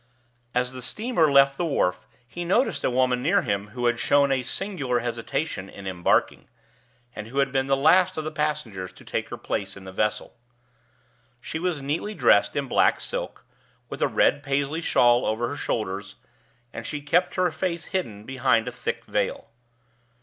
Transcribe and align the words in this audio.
As 0.55 0.71
the 0.73 0.81
steamer 0.81 1.31
left 1.31 1.57
the 1.59 1.63
wharf, 1.65 2.07
he 2.27 2.43
noticed 2.43 2.83
a 2.83 2.89
woman 2.89 3.21
near 3.21 3.43
him 3.43 3.67
who 3.67 3.85
had 3.85 3.99
shown 3.99 4.31
a 4.31 4.41
singular 4.41 4.97
hesitation 5.01 5.69
in 5.69 5.85
embarking, 5.85 6.47
and 7.15 7.27
who 7.27 7.37
had 7.37 7.51
been 7.51 7.67
the 7.67 7.77
last 7.77 8.17
of 8.17 8.23
the 8.23 8.31
passengers 8.31 8.91
to 8.93 9.05
take 9.05 9.29
her 9.29 9.37
place 9.37 9.77
in 9.77 9.83
the 9.83 9.91
vessel. 9.91 10.33
She 11.39 11.59
was 11.59 11.83
neatly 11.83 12.15
dressed 12.15 12.55
in 12.55 12.67
black 12.67 12.99
silk, 12.99 13.45
with 13.89 14.01
a 14.01 14.07
red 14.07 14.41
Paisley 14.41 14.81
shawl 14.81 15.23
over 15.23 15.49
her 15.49 15.55
shoulders, 15.55 16.15
and 16.73 16.87
she 16.87 17.01
kept 17.01 17.35
her 17.35 17.51
face 17.51 17.85
hidden 17.93 18.23
behind 18.23 18.67
a 18.67 18.71
thick 18.71 19.05
veil. 19.05 19.49